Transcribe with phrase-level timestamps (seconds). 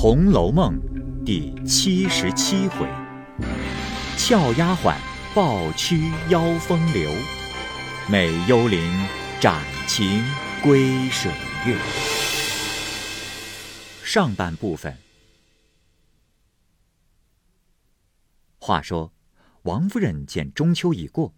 [0.00, 0.80] 红楼梦》
[1.24, 2.86] 第七十七回：
[4.16, 4.96] 俏丫鬟
[5.34, 7.12] 抱屈邀风流，
[8.08, 8.80] 美幽灵
[9.40, 10.22] 斩情
[10.62, 11.32] 归水
[11.66, 11.76] 月。
[14.04, 14.96] 上半部分。
[18.60, 19.12] 话说，
[19.62, 21.34] 王夫人见中秋已过，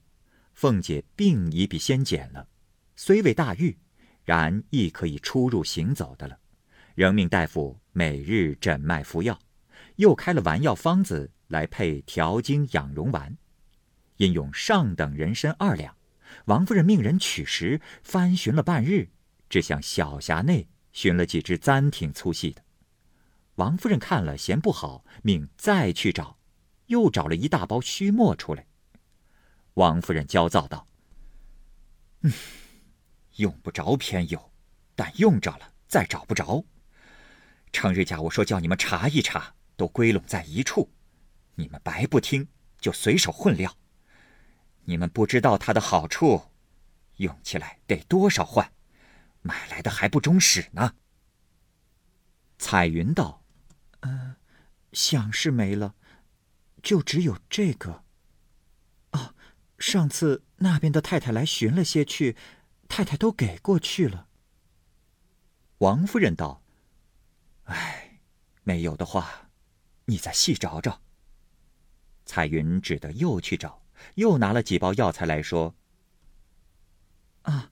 [0.52, 2.46] 凤姐病已比先减了，
[2.94, 3.78] 虽未大愈，
[4.22, 6.39] 然亦可以出入行走的了。
[7.00, 9.40] 仍命大夫每日诊脉服药，
[9.96, 13.38] 又开了丸药方子来配调经养荣丸，
[14.18, 15.96] 因用上等人参二两。
[16.44, 19.08] 王夫人命人取时，翻寻了半日，
[19.48, 22.62] 只向小匣内寻了几只簪挺粗细的。
[23.54, 26.36] 王夫人看了嫌不好，命再去找，
[26.88, 28.66] 又找了一大包须末出来。
[29.72, 30.86] 王夫人焦躁道
[32.20, 32.30] ：“嗯，
[33.36, 34.52] 用不着偏有，
[34.94, 36.62] 但用着了再找不着。”
[37.72, 40.90] 程瑞家，我说叫你们查一查，都归拢在一处，
[41.54, 42.48] 你们白不听，
[42.80, 43.76] 就随手混料。
[44.84, 46.50] 你们不知道它的好处，
[47.16, 48.72] 用起来得多少换，
[49.42, 50.94] 买来的还不中使呢。
[52.58, 53.44] 彩云道
[54.02, 54.36] ：“嗯，
[54.92, 55.94] 想是没了，
[56.82, 58.04] 就只有这个。
[59.12, 59.34] 哦，
[59.78, 62.36] 上次那边的太太来寻了些去，
[62.88, 64.26] 太太都给过去了。”
[65.78, 66.59] 王夫人道。
[67.70, 68.18] 唉，
[68.64, 69.48] 没有的话，
[70.06, 71.02] 你再细找找。
[72.24, 73.84] 彩云只得又去找，
[74.16, 75.76] 又拿了几包药材来说
[77.42, 77.70] ：“啊，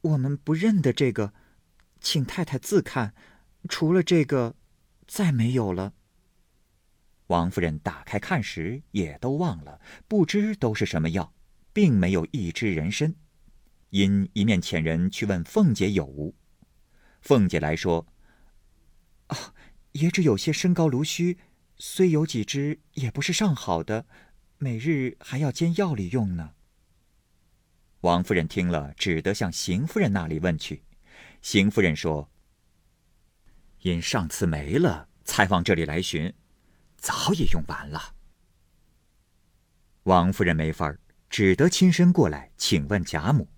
[0.00, 1.32] 我们不认得这个，
[2.00, 3.14] 请太太自看。
[3.68, 4.56] 除了这个，
[5.06, 5.94] 再没有了。”
[7.28, 11.32] 王夫人打开看时，也都忘了，不知都是什么药，
[11.72, 13.14] 并没有一支人参。
[13.90, 16.34] 因一面遣人去问凤姐有无，
[17.20, 18.08] 凤姐来说。
[19.92, 21.38] 也只有些身高炉须，
[21.78, 24.06] 虽有几只，也不是上好的，
[24.58, 26.52] 每日还要煎药里用呢。
[28.02, 30.82] 王夫人听了，只得向邢夫人那里问去。
[31.42, 32.30] 邢夫人说
[33.82, 36.32] ：“因上次没了，才往这里来寻，
[36.96, 38.14] 早已用完了。”
[40.04, 43.48] 王夫人没法儿，只得亲身过来请问贾母。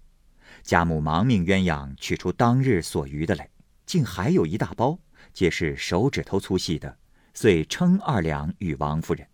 [0.63, 3.49] 贾母忙命鸳鸯取出当日所余的来，
[3.87, 4.99] 竟还有一大包。
[5.33, 6.99] 皆是手指头粗细的，
[7.35, 9.27] 遂称二两与王夫人。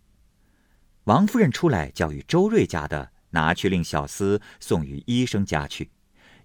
[1.05, 5.91] 王夫人出来，叫与周瑞家的拿去，令小厮送与医生家去。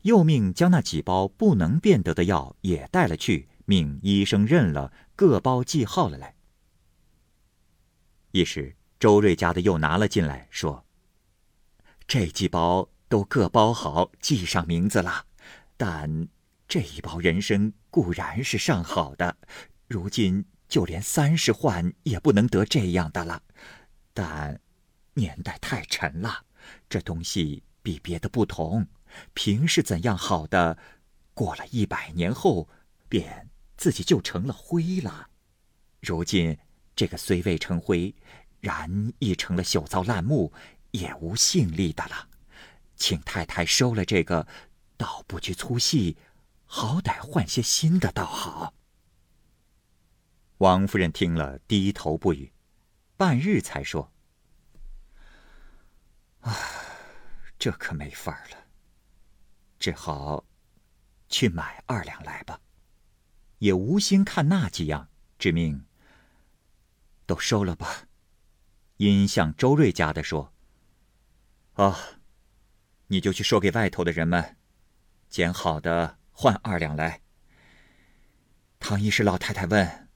[0.02, 6.34] 又命将那几包不能辨得的药也带了去，命医生认了，各包记号了来。
[8.32, 10.84] 一时周瑞家的又拿了进来，说
[12.06, 15.26] ：“这几包都各包好，记上名字了，
[15.76, 16.28] 但……”
[16.74, 19.36] 这一包人参固然是上好的，
[19.86, 23.40] 如今就连三十换也不能得这样的了。
[24.12, 24.60] 但
[25.12, 26.46] 年代太沉了，
[26.88, 28.88] 这东西比别的不同。
[29.34, 30.76] 平是怎样好的，
[31.32, 32.68] 过了一百年后，
[33.08, 35.28] 便自己就成了灰了。
[36.00, 36.58] 如今
[36.96, 38.12] 这个虽未成灰，
[38.58, 40.52] 然亦成了朽糟烂木，
[40.90, 42.28] 也无性力的了。
[42.96, 44.48] 请太太收了这个，
[44.96, 46.16] 倒不拘粗细。
[46.76, 48.74] 好歹换些新的倒好。
[50.58, 52.52] 王夫人听了，低头不语，
[53.16, 54.12] 半日才说
[56.42, 56.52] ：“啊，
[57.60, 58.66] 这可没法了，
[59.78, 60.44] 只好
[61.28, 62.60] 去买二两来吧。
[63.58, 65.08] 也无心看那几样，
[65.38, 65.86] 只命
[67.24, 68.08] 都收了吧。”
[68.98, 70.52] 因向周瑞家的说
[71.74, 71.96] ：“啊，
[73.06, 74.56] 你就去说给外头的人们，
[75.28, 77.22] 捡好的。”换二两来。
[78.80, 80.08] 唐一是老太太问，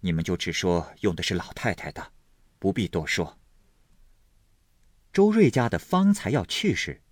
[0.00, 2.12] 你们就只说用的是老太太的，
[2.58, 3.38] 不必多说。
[5.12, 7.02] 周瑞家的方才要去时，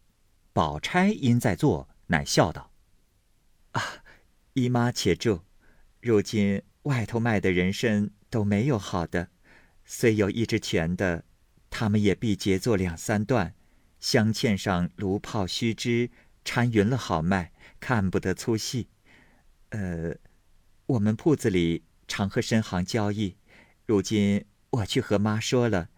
[0.52, 2.70] 宝钗因在座，乃笑道
[3.72, 3.82] ：“啊，
[4.52, 5.42] 姨妈且住。
[6.00, 9.28] 如今外头卖的人参都没有好的，
[9.84, 11.24] 虽有一只全的，
[11.68, 13.54] 他们也必结作两三段，
[13.98, 16.10] 镶嵌上炉泡须枝，
[16.44, 18.88] 掺匀了好卖。”看不得粗细，
[19.70, 20.14] 呃，
[20.86, 23.36] 我们铺子里常和申行交易，
[23.86, 25.88] 如今我去和妈说了，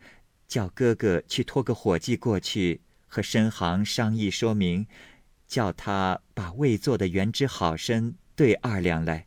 [0.47, 4.87] 叫哥哥去托个伙计过去和申行商议说明，
[5.47, 9.27] 叫他把未做的原汁好参兑二两来，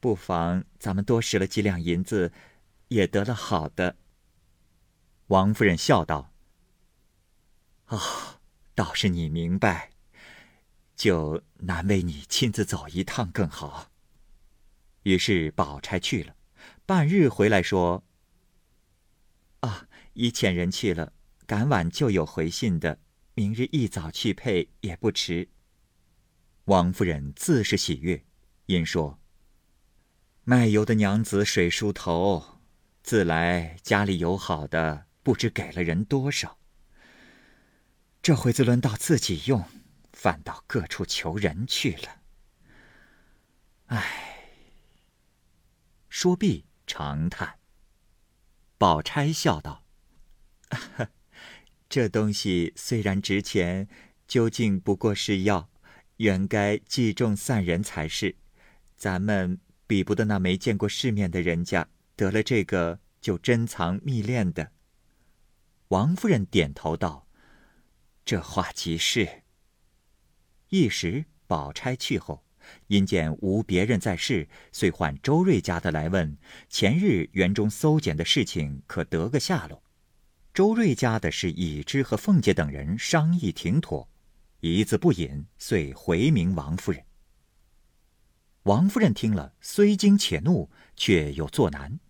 [0.00, 2.32] 不妨咱们多使了几两银子，
[2.88, 3.96] 也得了好的。
[5.28, 6.32] 王夫人笑道
[7.88, 7.98] ：“哦，
[8.74, 9.90] 倒是你明白。”
[10.96, 13.92] 就难为你亲自走一趟更好。
[15.04, 16.34] 于是宝钗去了，
[16.84, 18.02] 半日回来说
[19.60, 21.12] ：“啊，已遣人去了，
[21.46, 22.98] 赶晚就有回信的。
[23.34, 25.50] 明日一早去配也不迟。”
[26.64, 28.24] 王夫人自是喜悦，
[28.64, 29.20] 因说
[30.42, 32.60] ：“卖油的娘子水梳头，
[33.02, 36.58] 自来家里有好的，不知给了人多少。
[38.20, 39.64] 这回子轮到自己用，
[40.16, 42.22] 反倒各处求人去了。
[43.88, 44.22] 唉。”
[46.08, 47.58] 说毕，长叹。
[48.78, 49.84] 宝钗笑道
[51.90, 53.86] ：“这东西虽然值钱，
[54.26, 55.68] 究竟不过是药，
[56.16, 58.36] 原该济众散人才是。
[58.96, 61.86] 咱们比不得那没见过世面的人家，
[62.16, 64.72] 得了这个就珍藏密炼的。”
[65.88, 67.28] 王夫人点头道
[68.24, 69.42] ：“这话极是。”
[70.68, 72.42] 一时，宝钗去后。
[72.88, 76.36] 因见无别人在世，遂唤周瑞家的来问
[76.68, 79.80] 前日园中搜检的事情，可得个下落。
[80.52, 84.08] 周瑞家的是已知和凤姐等人商议停妥，
[84.58, 87.04] 一字不引，遂回明王夫人。
[88.64, 92.00] 王夫人听了，虽惊且怒，却又作难，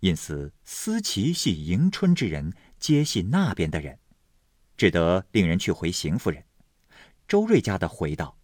[0.00, 3.98] 因此思琪系迎春之人，皆系那边的人，
[4.76, 6.44] 只得令人去回邢夫人。
[7.32, 8.36] 周瑞家的回道：“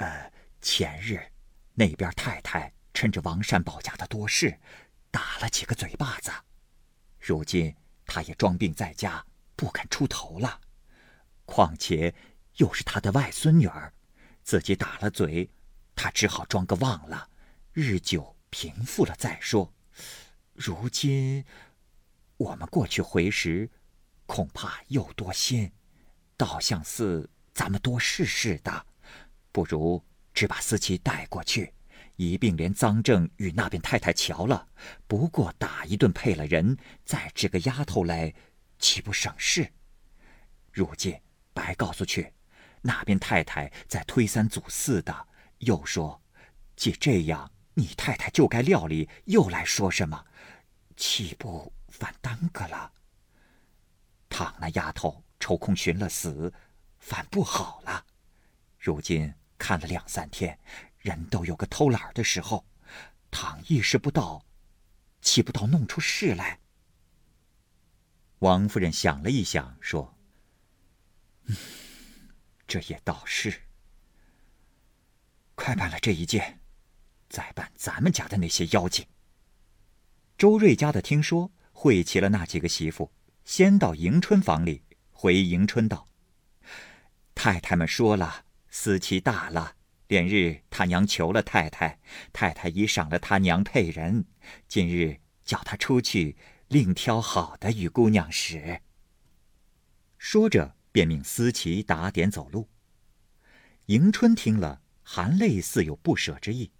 [0.00, 0.32] 呃。”
[0.62, 1.20] 前日，
[1.74, 4.58] 那边太太趁着王善保家的多事，
[5.10, 6.32] 打了几个嘴巴子。
[7.20, 7.76] 如今
[8.06, 9.22] 他也装病在家，
[9.54, 10.62] 不肯出头了。
[11.44, 12.14] 况且
[12.56, 13.92] 又是他的外孙女儿，
[14.42, 15.50] 自己打了嘴，
[15.94, 17.28] 他只好装个忘了，
[17.74, 19.70] 日久平复了再说。
[20.54, 21.44] 如今
[22.38, 23.70] 我们过去回时，
[24.24, 25.70] 恐怕又多心，
[26.38, 28.86] 倒像似咱们多试试的，
[29.50, 30.04] 不如。
[30.34, 31.72] 只把思琪带过去，
[32.16, 34.66] 一并连赃证与那边太太瞧了。
[35.06, 38.34] 不过打一顿配了人，再支个丫头来，
[38.80, 39.72] 岂不省事？
[40.72, 41.16] 如今
[41.52, 42.32] 白告诉去，
[42.82, 45.28] 那边太太在推三阻四的，
[45.58, 46.20] 又说，
[46.74, 50.26] 既这样，你太太就该料理，又来说什么，
[50.96, 52.90] 岂不反耽搁了？
[54.28, 56.52] 倘那丫头抽空寻了死，
[57.04, 58.06] 反不好了。
[58.78, 59.34] 如今。
[59.56, 60.58] 看了两三天，
[60.98, 62.66] 人都有个偷懒的时候，
[63.30, 64.44] 倘意识不到，
[65.22, 66.58] 岂不到弄出事来？
[68.40, 70.18] 王夫人想了一想，说：“，
[72.66, 73.62] 这也倒是。
[75.54, 76.60] 快办了这一件，
[77.30, 79.06] 再办咱们家的那些妖精。”
[80.36, 83.10] 周瑞家的听说，会齐了那几个媳妇，
[83.46, 86.06] 先到迎春房里，回迎春道
[87.34, 88.44] ：“太太们说了。”
[88.76, 89.76] 思琪大了，
[90.08, 92.00] 连日他娘求了太太，
[92.32, 94.24] 太太已赏了他娘配人，
[94.66, 96.36] 今日叫他出去，
[96.66, 98.80] 另挑好的与姑娘使。
[100.18, 102.68] 说着，便命思琪打点走路。
[103.86, 106.72] 迎春听了，含泪似有不舍之意，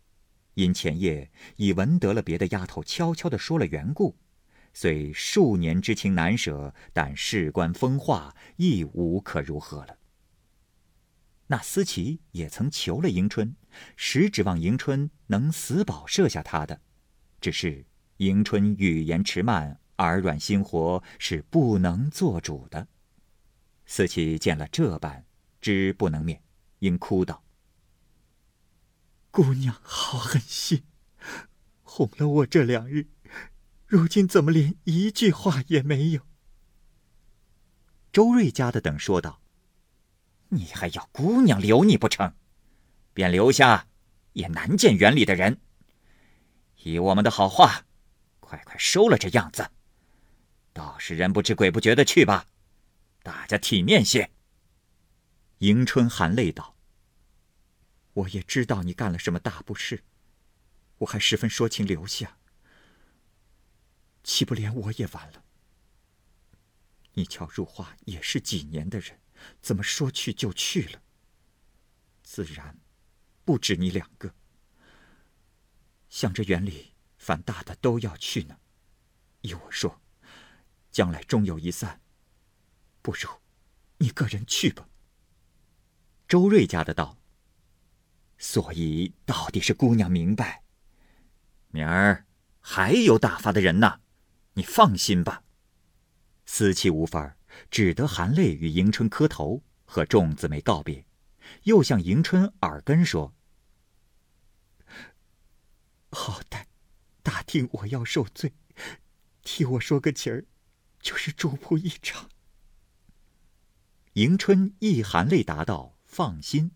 [0.55, 4.17] 因前夜已闻得了别的丫头悄悄的说了缘故，
[4.73, 9.97] 虽数年之情难舍，但事关风化，亦无可如何了。
[11.49, 13.55] 那思琪也曾求了迎春，
[13.97, 16.81] 实指望迎春能死保设下他的，
[17.39, 17.85] 只是
[18.17, 22.89] 迎春语言迟慢，耳软心活，是不能做主的。
[23.85, 25.27] 思琪见了这般，
[25.61, 26.43] 知不能免，
[26.79, 27.45] 因哭道
[29.31, 30.85] ：“姑娘好狠心，
[31.83, 33.09] 哄了我这两日，
[33.87, 36.23] 如今怎么连一句话也没有？”
[38.11, 39.44] 周瑞家的等说道。
[40.55, 42.35] 你还要姑娘留你不成？
[43.13, 43.89] 便留下，
[44.33, 45.61] 也难见园里的人。
[46.83, 47.87] 以我们的好话，
[48.41, 49.71] 快快收了这样子。
[50.73, 52.47] 倒是人不知鬼不觉的去吧，
[53.23, 54.31] 大家体面些。
[55.59, 56.77] 迎春含泪道
[58.13, 60.03] ：“我也知道你干了什么大不是，
[60.99, 62.37] 我还十分说情留下，
[64.23, 65.45] 岂不连我也完了？
[67.13, 69.21] 你瞧，如花也是几年的人。”
[69.61, 71.01] 怎么说去就去了？
[72.23, 72.79] 自然
[73.45, 74.35] 不止你两个。
[76.09, 78.59] 想着园里凡大的都要去呢，
[79.43, 80.01] 依我说，
[80.91, 82.01] 将来终有一散。
[83.03, 83.29] 不如
[83.99, 84.89] 你个人去吧。
[86.27, 87.19] 周瑞家的道。
[88.37, 90.65] 所以到底是姑娘明白，
[91.69, 92.27] 明儿
[92.61, 94.01] 还有打发的人呢，
[94.55, 95.45] 你放心吧。
[96.45, 97.37] 思气无法
[97.71, 101.05] 只得含泪与迎春磕头，和众姊妹告别，
[101.65, 103.35] 又向迎春耳根说
[106.11, 106.65] ：“好歹
[107.23, 108.53] 大听我要受罪，
[109.43, 110.45] 替我说个情儿，
[111.01, 112.29] 就是主仆一场。”
[114.15, 116.71] 迎春一含泪答道：“放心。”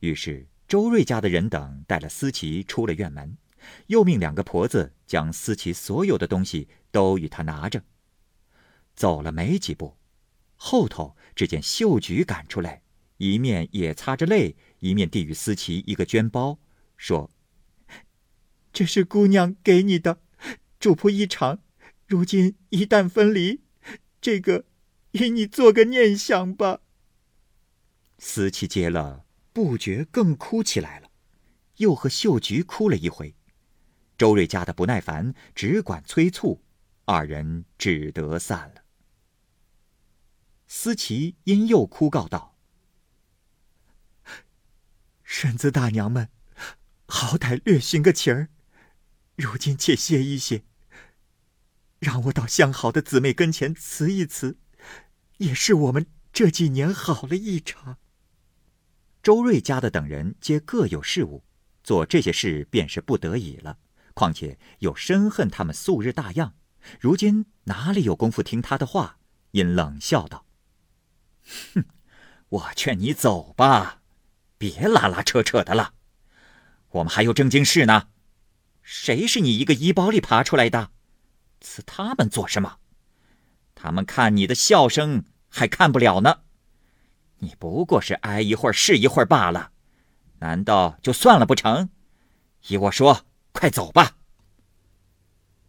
[0.00, 3.36] 于是周瑞家的人等带了思琪出了院门，
[3.88, 7.82] 又命两个婆子将思琪所有的东西都与他拿着。
[8.98, 9.96] 走了没几步，
[10.56, 12.82] 后头只见秀菊赶出来，
[13.18, 16.58] 一面也擦着泪，一面递与思琪一个绢包，
[16.96, 17.30] 说
[18.72, 20.18] ：“这是姑娘给你的，
[20.80, 21.60] 主仆一场，
[22.08, 23.60] 如今一旦分离，
[24.20, 24.64] 这个
[25.12, 26.80] 与你做个念想吧。”
[28.18, 31.08] 思琪接了，不觉更哭起来了，
[31.76, 33.36] 又和秀菊哭了一回。
[34.16, 36.64] 周瑞家的不耐烦，只管催促，
[37.04, 38.82] 二人只得散了。
[40.70, 42.54] 思琪因又哭告道
[45.24, 46.28] ：“婶子大娘们，
[47.06, 48.50] 好歹略寻个情儿，
[49.34, 50.64] 如今且歇一歇，
[51.98, 54.58] 让我到相好的姊妹跟前辞一辞，
[55.38, 57.96] 也是我们这几年好了一场。”
[59.22, 61.44] 周瑞家的等人皆各有事务，
[61.82, 63.78] 做这些事便是不得已了。
[64.12, 66.54] 况且又深恨他们素日大样，
[67.00, 69.18] 如今哪里有功夫听他的话？
[69.52, 70.44] 因冷笑道。
[71.74, 71.84] 哼，
[72.48, 74.00] 我劝你走吧，
[74.56, 75.94] 别拉拉扯扯的了。
[76.90, 78.08] 我们还有正经事呢。
[78.82, 80.90] 谁是你一个衣包里爬出来的？
[81.60, 82.78] 辞他们做什么？
[83.74, 86.40] 他们看你的笑声还看不了呢。
[87.38, 89.70] 你不过是挨一会儿是一会儿罢了，
[90.38, 91.90] 难道就算了不成？
[92.66, 94.16] 依我说，快走吧。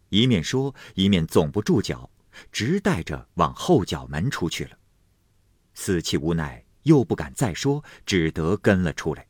[0.09, 2.09] 一面说，一面总不住脚，
[2.51, 4.78] 直带着往后角门出去了。
[5.81, 9.27] 思琪无奈，又不敢再说，只得跟了出来。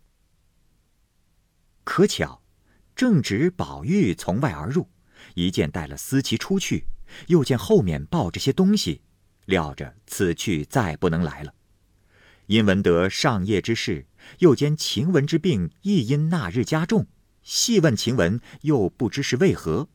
[1.83, 2.41] 可巧，
[2.95, 4.89] 正值宝玉从外而入，
[5.35, 6.85] 一见带了思琪出去，
[7.27, 9.03] 又见后面抱着些东西，
[9.45, 11.53] 料着此去再不能来了。
[12.47, 14.07] 因闻得上夜之事，
[14.39, 17.05] 又兼晴雯之病亦因那日加重，
[17.43, 19.87] 细问晴雯，又不知是为何。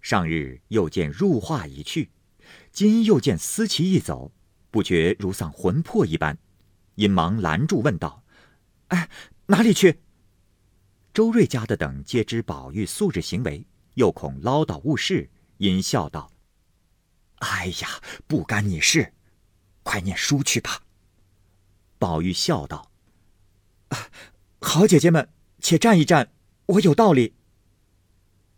[0.00, 2.10] 上日又见入画已去，
[2.72, 4.32] 今又见思琪一走。
[4.70, 6.38] 不觉如丧魂魄一般，
[6.94, 8.22] 因忙拦住问道
[8.88, 9.08] ：“哎，
[9.46, 10.00] 哪里去？”
[11.12, 16.30] 周瑞家的等皆知宝玉素日行为，又恐唠叨误事，因笑道
[17.40, 19.12] ：“哎呀，不干你事，
[19.82, 20.82] 快念书去吧。”
[21.98, 22.92] 宝玉笑道
[23.90, 24.08] ：“啊
[24.60, 26.32] 好姐姐们，且站一站，
[26.66, 27.34] 我有道理。”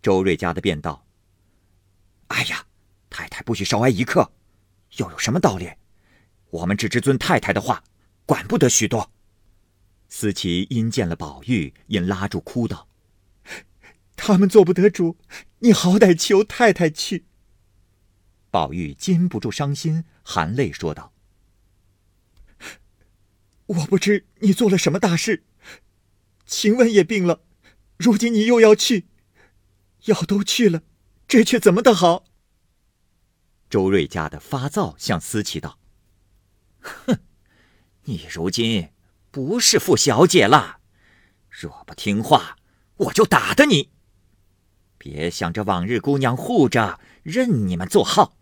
[0.03, 1.07] 周瑞家的便道
[2.29, 2.67] ：“哎呀，
[3.09, 4.31] 太太不许少挨一刻，
[4.99, 5.71] 又有什么道理？”
[6.53, 7.83] 我们只知遵太太的话，
[8.27, 9.11] 管不得许多。
[10.11, 12.89] 思琪因见了宝玉，因拉住哭道
[14.17, 15.17] ：“他们做不得主，
[15.61, 17.25] 你好歹求太太去。”
[18.53, 21.15] 宝玉禁不住伤心，含泪说道
[23.65, 25.45] ：“我不知你做了什么大事，
[26.45, 27.41] 晴雯也病了，
[27.97, 29.07] 如今你又要去，
[30.05, 30.83] 药都去了，
[31.27, 32.27] 这却怎么的好？”
[33.71, 35.79] 周瑞家的发躁，向思琪道。
[36.83, 37.19] 哼，
[38.05, 38.91] 你如今
[39.31, 40.81] 不是富小姐了，
[41.49, 42.57] 若不听话，
[42.97, 43.91] 我就打的你。
[44.99, 48.37] 别想着往日姑娘护着，任你们作号，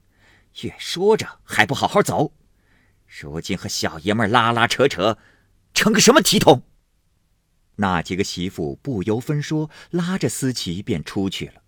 [0.63, 2.35] 越说着还不好好走。
[3.07, 5.19] 如今和小爷们拉拉扯扯，
[5.73, 6.63] 成个什么体统？
[7.77, 11.63] 那几个媳妇不由分说，拉着思琪便出去了。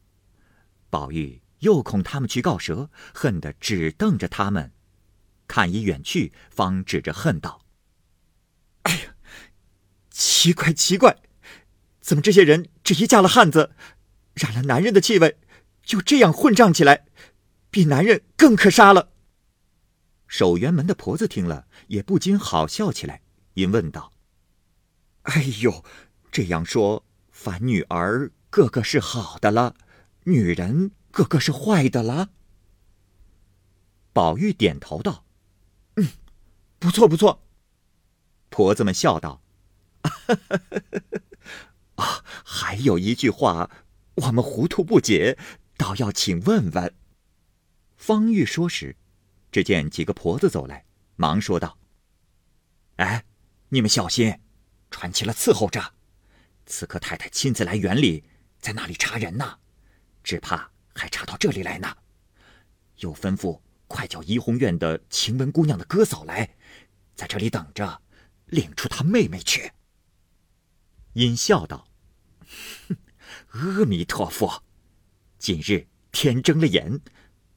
[0.91, 4.73] 宝玉又恐他们去告蛇，恨得只瞪着他们。
[5.52, 7.61] 看已远去，方指着恨道
[8.85, 9.14] ：“哎呀，
[10.11, 11.18] 奇怪奇怪，
[12.00, 13.73] 怎么这些人这一嫁了汉子，
[14.32, 15.37] 染了男人的气味，
[15.82, 17.04] 就这样混账起来，
[17.71, 19.12] 比男人更可杀了。”
[20.26, 23.21] 守园门的婆子听了，也不禁好笑起来，
[23.52, 24.11] 因问道
[25.25, 25.85] ：“哎呦，
[26.30, 29.75] 这样说，凡女儿个个是好的了，
[30.25, 32.30] 女人个个是坏的了？”
[34.14, 35.26] 宝玉点头道。
[36.82, 37.40] 不错不错。
[38.50, 39.40] 婆子们笑道
[41.94, 43.70] ：“啊，还有一句话，
[44.16, 45.38] 我们糊涂不解，
[45.76, 46.92] 倒要请问问。”
[47.96, 48.96] 方玉说时，
[49.52, 50.84] 只见几个婆子走来，
[51.14, 51.78] 忙说道
[52.98, 53.24] ：“哎，
[53.68, 54.40] 你们小心，
[54.90, 55.94] 传起了伺候着。
[56.66, 58.24] 此刻太太亲自来园里，
[58.58, 59.60] 在那里查人呢，
[60.24, 61.96] 只怕还查到这里来呢。
[62.96, 63.60] 又吩咐。”
[63.92, 66.56] 快叫怡红院的晴雯姑娘的哥嫂来，
[67.14, 68.00] 在这里等着，
[68.46, 69.70] 领出她妹妹去。
[71.12, 71.87] 因笑道
[73.52, 74.64] ：“阿弥陀佛，
[75.38, 77.00] 今日天睁了眼，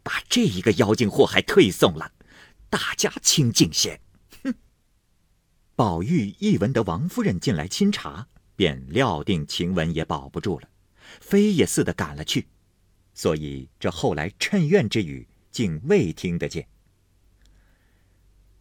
[0.03, 2.11] 把这一个妖精祸害退送了，
[2.69, 4.01] 大家清净些。
[4.43, 4.53] 哼！
[5.73, 8.27] 宝玉一闻得王夫人进来亲茶，
[8.57, 10.67] 便料定晴雯也保不住了，
[11.21, 12.49] 飞也似的赶了去，
[13.13, 15.25] 所以这后来趁怨之语
[15.55, 16.67] 竟未听得见。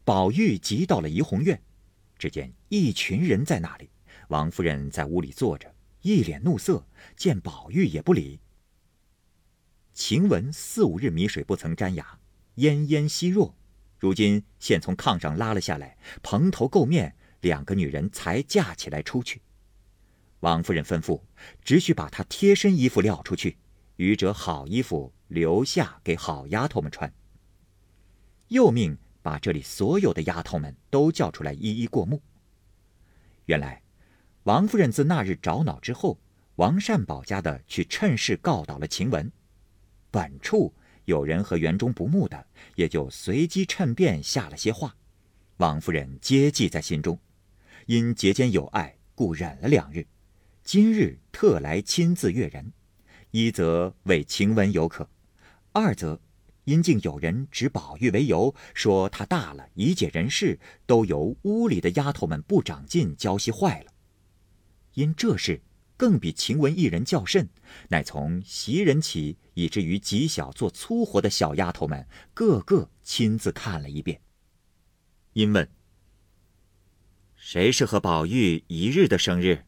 [0.04, 1.60] 宝玉急到了怡红院，
[2.16, 3.90] 只见一群人在那里，
[4.28, 6.86] 王夫人在屋里坐着，一脸怒色，
[7.16, 8.38] 见宝玉也不理。
[9.92, 12.20] 晴雯四五日米水不曾沾牙，
[12.58, 13.56] 奄奄息弱，
[13.98, 19.42] 如今现从炕上拉了下来，蓬头垢面，两个女人才架起来出去。
[20.38, 21.20] 王夫人吩咐，
[21.64, 23.56] 只许把她贴身衣服撂出去，
[23.96, 27.12] 余者好衣服留下给好丫头们穿。
[28.48, 28.96] 又命。
[29.24, 32.20] 把这里所有的丫头们都叫出来，一一过目。
[33.46, 33.82] 原来，
[34.42, 36.20] 王夫人自那日着恼之后，
[36.56, 39.32] 王善保家的去趁势告倒了晴雯。
[40.10, 40.74] 本处
[41.06, 44.94] 有人和园中不睦的，也就随机趁便下了些话。
[45.56, 47.18] 王夫人皆记在心中，
[47.86, 50.06] 因结间有爱，故忍了两日。
[50.62, 52.70] 今日特来亲自阅人，
[53.34, 55.10] 一则为晴雯有可，
[55.72, 56.20] 二则。
[56.66, 63.92] 因竟有人指宝玉为由，说他大了，一介人事都由屋里的丫头们不长进，教习坏了。
[64.92, 65.60] 因这事
[65.96, 67.48] 更比晴雯一人较甚，
[67.88, 74.20] 乃从袭人起，以至于极小做粗活的小丫头们，个个亲自看了一遍。
[75.32, 75.68] 因问
[77.34, 79.64] ：“谁是和宝玉一日的生日？”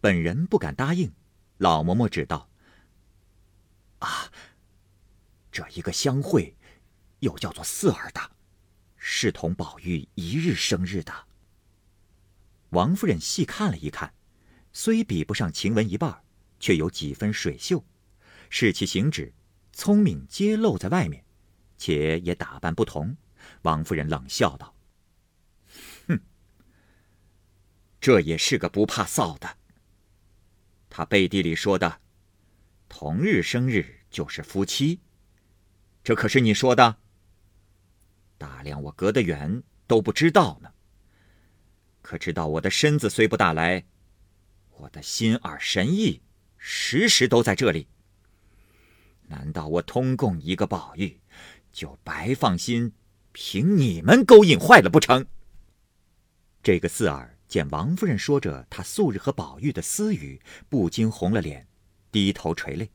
[0.00, 1.12] 本人不敢答应，
[1.58, 2.48] 老嬷嬷只道
[4.00, 4.30] ：“啊。”
[5.50, 6.54] 这一个相会，
[7.20, 8.30] 又叫做四儿的，
[8.96, 11.26] 是同宝玉一日生日的。
[12.70, 14.12] 王夫人细看了一看，
[14.74, 16.22] 虽比不上晴雯一半，
[16.60, 17.82] 却有几分水秀，
[18.50, 19.32] 视其行止，
[19.72, 21.24] 聪明皆露在外面，
[21.78, 23.16] 且也打扮不同。
[23.62, 24.74] 王夫人冷笑道
[26.08, 26.20] ：“哼，
[27.98, 29.56] 这也是个不怕臊的。
[30.96, 32.00] 他背地里说的，
[32.88, 34.98] 同日生日就是夫妻。”
[36.02, 36.96] 这可是你说的。
[38.38, 40.72] 大量我隔得远都不知道呢。
[42.00, 43.84] 可知道我的身子虽不大来，
[44.70, 46.22] 我的心耳神意
[46.56, 47.88] 时时都在这里。
[49.26, 51.20] 难道我通共一个宝玉，
[51.72, 52.94] 就白放心
[53.32, 55.26] 凭你们勾引坏了不成？
[56.62, 61.66] 这个四儿见王夫人说着她素日和宝玉的私语，不禁红了脸，
[62.10, 62.90] 低头垂泪。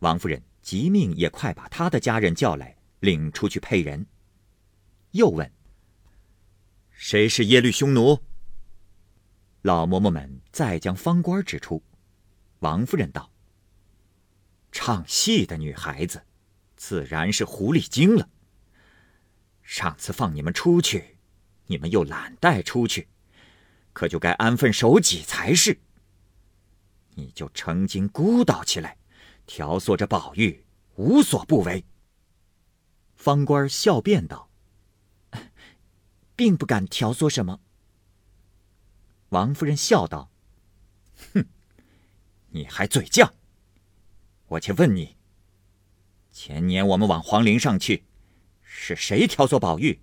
[0.00, 0.42] 王夫人。
[0.60, 4.04] 急命也快把她的家人叫来，领出去配人。
[5.12, 5.50] 又问
[6.92, 8.22] ：“谁是耶律匈奴？”
[9.62, 11.82] 老嬷嬷们再将方官指出。
[12.58, 13.32] 王夫人道
[14.70, 16.22] ：“唱戏的女孩子，
[16.76, 18.28] 自然是狐狸精了。
[19.62, 21.16] 上次放你们出去，
[21.66, 23.08] 你们又懒带出去，
[23.98, 25.80] 可就该安分守己才是。
[27.16, 28.96] 你就成精孤岛起来。”
[29.44, 30.64] 挑唆着宝玉，
[30.96, 31.84] 无所不为。
[33.16, 34.50] 方官笑辩道
[36.36, 37.58] ：“并不敢挑唆什么。”
[39.30, 40.30] 王夫人笑道
[41.34, 41.46] ：“哼，
[42.50, 43.30] 你还嘴犟！
[44.48, 45.16] 我且问你，
[46.30, 48.04] 前年我们往皇陵上去，
[48.62, 49.98] 是谁挑唆宝玉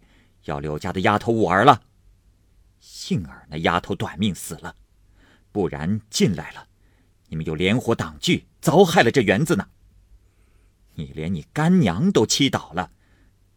[0.45, 1.83] 要柳家的丫头五儿了？
[3.05, 4.75] 幸而那丫头短命死了，
[5.51, 6.67] 不然进来了。”
[7.29, 9.69] 你们又连伙挡拒，糟害了这园子呢。
[10.95, 12.91] 你连你干娘都欺倒了，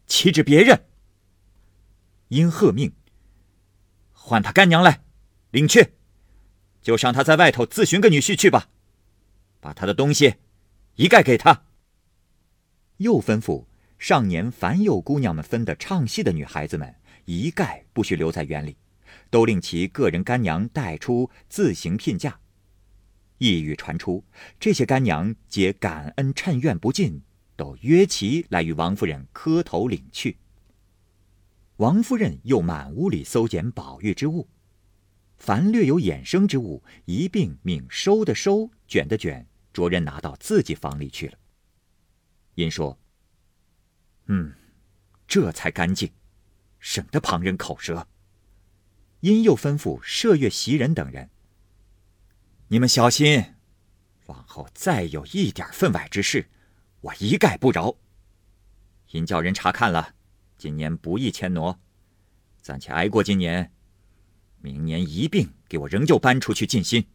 [0.07, 0.85] 岂止别人？
[2.29, 2.93] 因喝命，
[4.13, 5.03] 唤他干娘来，
[5.51, 5.95] 领去，
[6.83, 8.69] 就让他在外头自寻个女婿去吧。
[9.61, 10.35] 把他的东西
[10.97, 11.65] 一概给他。
[12.99, 13.65] 又吩咐
[13.99, 18.77] 上年凡有姑娘们分的唱戏的女孩子们，一概不许留在园里，
[19.31, 22.41] 都令其个人干娘带出，自行聘嫁。
[23.39, 24.25] 一语传出，
[24.59, 27.23] 这些干娘皆感恩趁怨不尽，
[27.57, 30.39] 都约其来与王夫人磕头领去。
[31.77, 34.49] 王夫人又满屋里搜检宝玉之物，
[35.37, 41.39] 凡略有衍生之物，一并命收的收，卷的卷，着人拿到自己房里去了。
[42.57, 42.99] 因说
[44.27, 44.53] ：“嗯，
[45.29, 46.11] 这才干净，
[46.81, 48.09] 省得旁人口舌。”
[49.21, 51.31] 因又吩咐麝月、袭人等人。
[52.69, 53.55] 你们小心，
[54.27, 56.49] 往后再有一点分外之事，
[57.01, 57.97] 我一概不饶。
[59.11, 60.15] 因叫人查看了，
[60.57, 61.81] 今年不宜迁挪，
[62.61, 63.73] 暂且挨过今年，
[64.59, 67.09] 明年一并给我仍旧搬出去尽心。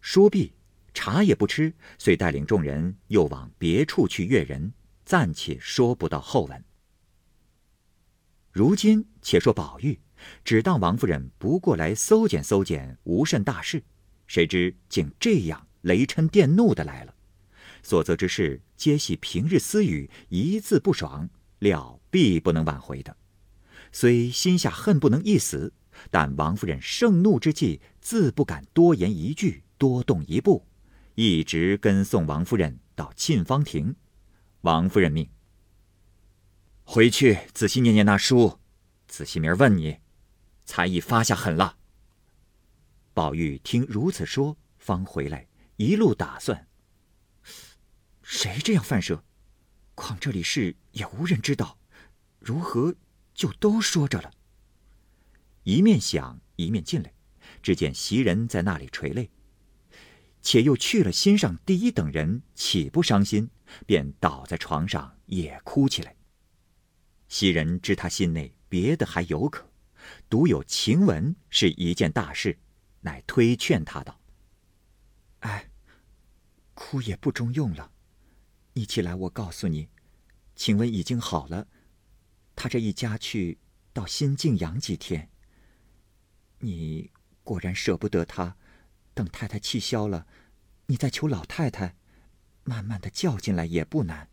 [0.00, 0.52] 说毕，
[0.94, 4.72] 茶也不吃，遂带领众人又往别处去阅人，
[5.04, 6.64] 暂且说不到后文。
[8.52, 9.98] 如今且说宝玉，
[10.44, 13.82] 只当王夫人不过来搜检搜检，无甚大事，
[14.26, 17.14] 谁知竟这样雷嗔电怒的来了。
[17.82, 21.28] 所责之事，皆系平日私语，一字不爽，
[21.60, 23.16] 料必不能挽回的。
[23.92, 25.72] 虽心下恨不能一死，
[26.10, 30.66] 但王夫人盛怒之际，自不敢多言一句，多动一步，
[31.14, 33.94] 一直跟送王夫人到沁芳亭。
[34.62, 35.28] 王夫人命。
[36.82, 38.58] 回去仔细念念那书，
[39.06, 39.98] 仔细明儿问你，
[40.66, 41.78] 才已发下狠了。
[43.14, 46.68] 宝玉听如此说，方回来，一路打算。
[48.22, 49.24] 谁这样犯舌？
[49.94, 51.78] 况这里事也无人知道，
[52.38, 52.94] 如何
[53.32, 54.30] 就都说着了？
[55.62, 57.14] 一面想，一面进来，
[57.62, 59.30] 只见袭人在那里垂泪，
[60.42, 63.48] 且又去了心上第一等人，岂不伤心？
[63.86, 66.14] 便倒在床上也哭起来。
[67.28, 69.68] 袭人知他心内别的还有可，
[70.28, 72.58] 独有晴雯是一件大事，
[73.00, 74.20] 乃推劝他道
[75.40, 75.70] ：“哎，
[76.74, 77.92] 哭也不中用了，
[78.72, 79.88] 你起来，我告诉你，
[80.54, 81.68] 晴雯已经好了，
[82.54, 83.58] 他这一家去
[83.92, 85.30] 到新静养几天。
[86.58, 87.12] 你
[87.44, 88.56] 果然舍不得他，
[89.14, 90.26] 等太太气消了，
[90.86, 91.96] 你再求老太太，
[92.64, 94.28] 慢慢的叫进来也不难。”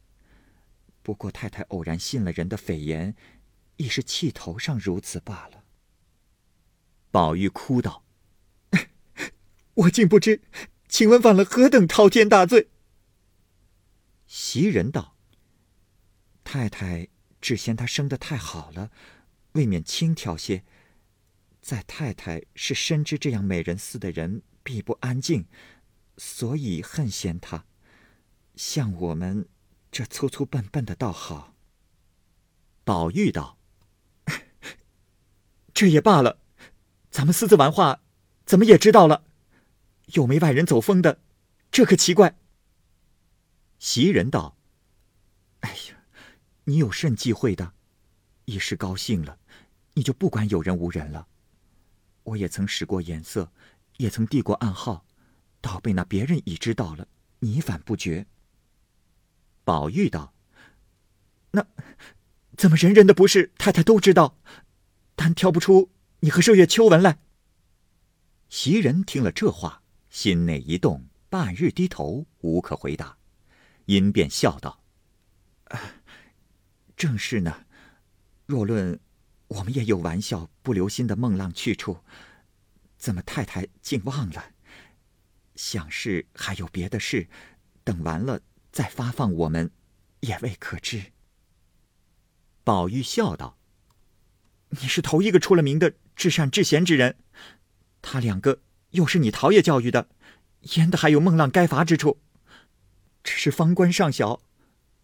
[1.03, 3.13] 不过太太偶然信了人的蜚言，
[3.75, 5.62] 亦是气头上如此罢了。
[7.13, 8.03] 宝玉哭道
[9.85, 10.41] ：“我竟不知，
[10.89, 12.71] 请问犯了何等滔天大罪。”
[14.25, 15.15] 袭人道
[16.43, 18.89] ：“太太只嫌他生得太好了，
[19.51, 20.63] 未免轻佻些。
[21.61, 25.45] 在太太是深知这样美人似的人必不安静，
[26.17, 27.65] 所以恨嫌他。
[28.55, 29.47] 像我们。”
[29.93, 31.55] 这粗粗笨笨的倒好。
[32.83, 33.59] 宝玉道
[35.71, 36.39] ：“这也罢了，
[37.13, 38.01] 咱们私自玩话，
[38.43, 39.23] 怎么也知道了？
[40.15, 41.21] 又没外人走风的，
[41.71, 42.39] 这可奇怪。”
[43.77, 44.57] 袭人道
[45.61, 45.97] ：“哎呀，
[46.63, 47.73] 你有甚忌讳的？
[48.45, 49.37] 一时高兴了，
[49.93, 51.27] 你就不管有人无人了。
[52.23, 53.51] 我也曾使过眼色，
[53.97, 55.05] 也曾递过暗号，
[55.61, 57.07] 倒被那别人已知道了，
[57.39, 58.25] 你反不觉。”
[59.63, 60.33] 宝玉道
[61.51, 61.63] ：“那
[62.57, 64.39] 怎么人人的不是太太都知道，
[65.15, 65.91] 但挑不出
[66.23, 67.19] 你和麝月、秋纹来？”
[68.47, 73.17] 袭人听了这话，心内一动，半日低头，无可回答，
[73.87, 74.81] 因便笑道
[76.95, 77.65] ：“正是呢。
[78.45, 78.97] 若论
[79.49, 81.99] 我们也有玩笑不留心的梦浪去处，
[82.97, 84.53] 怎么太太竟忘了？
[85.55, 87.27] 想是还有别的事，
[87.83, 88.39] 等完了。”
[88.71, 89.69] 再发放我们，
[90.21, 91.11] 也未可知。
[92.63, 93.59] 宝玉笑道
[94.81, 97.17] ：“你是头一个出了名的至善至贤之人，
[98.01, 100.09] 他两个又是你陶冶教育的，
[100.75, 102.21] 焉得还有孟浪该罚之处？
[103.23, 104.41] 只是方官尚小，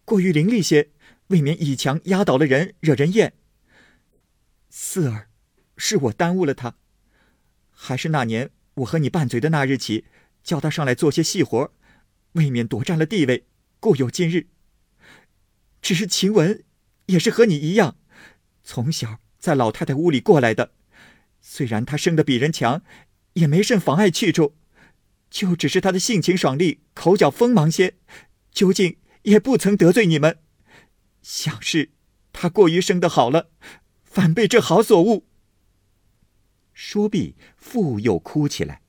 [0.04, 0.90] 过于伶俐些，
[1.28, 3.32] 未免以强压倒了人，惹人厌。
[4.68, 5.28] 四儿，
[5.76, 6.76] 是我耽误了他，
[7.70, 10.04] 还是那年我和你拌嘴的那日起，
[10.44, 11.72] 叫他上来做些细活，
[12.32, 13.46] 未免夺占了地位。”
[13.80, 14.46] 故有今日。
[15.80, 16.62] 只是晴雯
[17.06, 17.96] 也是和你一样，
[18.62, 20.72] 从小在老太太屋里过来的。
[21.40, 22.82] 虽然他生的比人强，
[23.34, 24.54] 也没甚妨碍去处，
[25.28, 27.96] 就只是他的性情爽利，口角锋芒些，
[28.52, 30.38] 究竟也不曾得罪你们。
[31.22, 31.90] 想是
[32.32, 33.50] 他过于生的好了，
[34.04, 35.26] 反被这好所误。
[36.72, 38.82] 说毕，复又哭起来。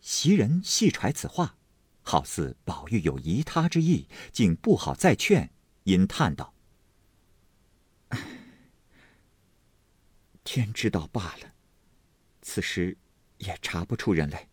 [0.00, 1.56] 袭人细揣此话。
[2.00, 5.50] 好似宝玉有疑他之意，竟不好再劝，
[5.82, 6.54] 因叹道
[10.50, 11.52] ：“天知道罢了。
[12.40, 12.96] 此时
[13.36, 14.48] 也查不出人来，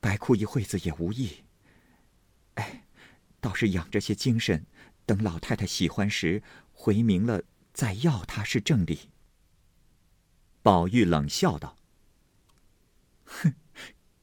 [0.00, 1.44] 白哭一会子也无益。
[2.54, 2.84] 哎，
[3.38, 4.64] 倒是养着些精神，
[5.04, 7.42] 等老太太喜欢时回明了
[7.74, 9.10] 再要他是正理。”
[10.62, 11.76] 宝玉冷笑道
[13.26, 13.52] ：“哼，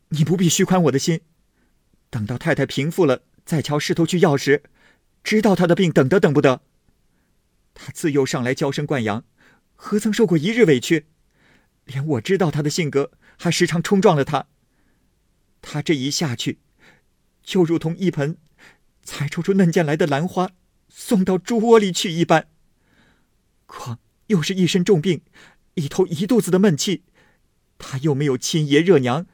[0.07, 1.21] 你不必虚宽我的心。”
[2.09, 4.63] 等到太太平复了，再瞧势头去要时，
[5.23, 6.63] 知道他的病等得等不得。
[7.75, 9.23] 他自幼上来娇生惯养，
[9.81, 11.05] 何曾受过一日委屈？
[11.85, 14.47] 连我知道他的性格，还时常冲撞了他。
[15.61, 16.59] 他这一下去，
[17.41, 18.37] 就如同一盆
[19.03, 20.51] 采抽出嫩尖来的兰花，
[20.89, 22.49] 送到猪窝里去一般。
[23.65, 25.21] 况又是一身重病，
[25.75, 27.03] 里头一肚子的闷气，
[27.77, 29.25] 他又没有亲爷热娘，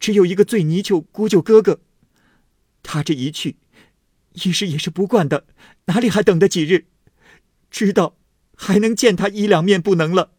[0.00, 1.82] 只有一个最泥鳅姑舅哥哥。
[2.82, 3.58] 他这一去，
[4.32, 5.46] 一时也是不惯的，
[5.84, 6.86] 哪里还等得几日？
[7.70, 8.16] 知道
[8.62, 10.34] 还能见他一两面不能了。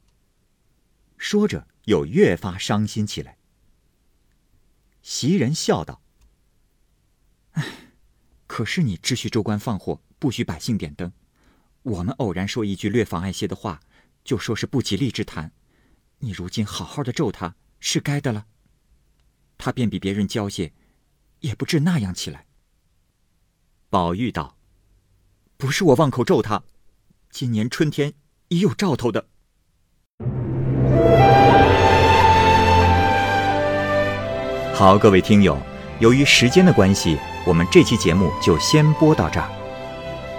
[1.17, 3.39] 说着，又越发伤心起来。
[5.01, 6.03] 袭人笑道
[7.53, 7.65] ：“唉，
[8.45, 11.12] 可是你只许州官放火，不许百姓点灯。
[11.81, 13.81] 我们偶然说一句略妨碍些的话，
[14.23, 15.51] 就说是不吉利之谈。
[16.19, 18.45] 你如今好好的咒他，是该的了。
[19.57, 20.71] 他便比别人娇些，
[21.39, 22.45] 也不至那样起来。”
[23.89, 24.55] 宝玉道
[25.57, 26.63] ：“不是我妄口咒他，
[27.32, 28.13] 今年春天
[28.50, 29.26] 已有兆头的。”
[34.74, 35.58] 好，各位听友，
[36.00, 39.48] 由于时间的关系，我们这期节目就先播到这儿。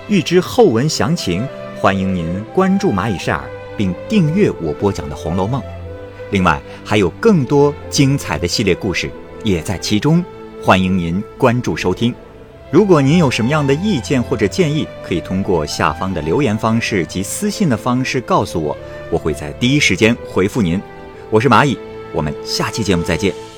[0.08, 1.46] 欲知后文详情，
[1.80, 5.60] 欢迎您关注蚂蚁晒尔，并订阅我播讲的《红楼梦》。
[6.30, 9.10] 另外，还有更多精彩的系列故事
[9.44, 10.24] 也在其中，
[10.60, 12.14] 欢迎您关注收听。
[12.72, 18.74] 如果您有什么样的意见或者建议，可以通过下方的留言方式及私信的方式告诉我，
[19.10, 20.80] 我会在第一时间回复您。
[21.28, 21.76] 我是蚂蚁，
[22.14, 23.51] 我们下期节目再见。